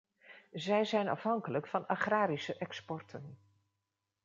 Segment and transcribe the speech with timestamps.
[0.53, 3.37] Zij zijn afhankelijk van agrarische exporten.